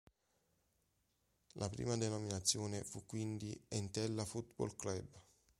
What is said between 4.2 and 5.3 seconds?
Foot-Ball Club".